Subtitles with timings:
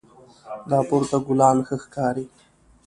[0.69, 2.25] دا پورته ګلان ښه ښکاري